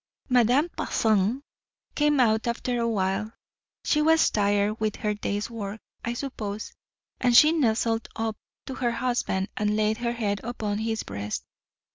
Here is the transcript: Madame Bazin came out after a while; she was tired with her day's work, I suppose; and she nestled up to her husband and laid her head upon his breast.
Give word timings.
Madame 0.29 0.67
Bazin 0.75 1.43
came 1.93 2.19
out 2.19 2.47
after 2.47 2.79
a 2.81 2.87
while; 2.87 3.31
she 3.85 4.01
was 4.01 4.31
tired 4.31 4.79
with 4.79 4.95
her 4.95 5.13
day's 5.13 5.47
work, 5.47 5.79
I 6.03 6.13
suppose; 6.15 6.73
and 7.19 7.37
she 7.37 7.51
nestled 7.51 8.07
up 8.15 8.35
to 8.65 8.73
her 8.73 8.93
husband 8.93 9.49
and 9.55 9.75
laid 9.75 9.97
her 9.97 10.13
head 10.13 10.41
upon 10.43 10.79
his 10.79 11.03
breast. 11.03 11.43